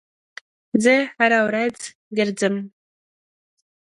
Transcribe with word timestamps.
زه 0.83 0.93
هر 1.17 1.31
ورځ 1.47 1.77
ګرځم 2.17 2.55